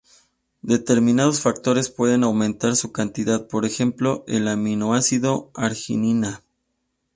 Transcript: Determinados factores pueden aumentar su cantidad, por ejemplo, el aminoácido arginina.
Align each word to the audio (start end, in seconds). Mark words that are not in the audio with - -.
Determinados 0.63 1.41
factores 1.41 1.91
pueden 1.91 2.23
aumentar 2.23 2.75
su 2.75 2.91
cantidad, 2.91 3.45
por 3.47 3.65
ejemplo, 3.65 4.23
el 4.27 4.47
aminoácido 4.47 5.51
arginina. 5.53 6.41